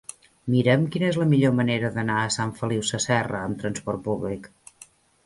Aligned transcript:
Mira'm 0.51 0.85
quina 0.95 1.07
és 1.09 1.19
la 1.23 1.27
millor 1.33 1.53
manera 1.59 1.91
d'anar 1.97 2.15
a 2.21 2.31
Sant 2.37 2.53
Feliu 2.63 2.87
Sasserra 2.93 3.43
amb 3.49 3.61
trasport 3.65 4.03
públic. 4.09 4.49